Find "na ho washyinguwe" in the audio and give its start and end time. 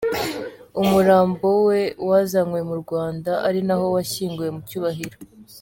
3.67-4.49